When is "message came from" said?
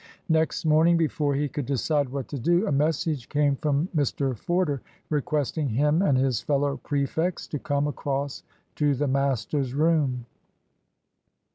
2.71-3.87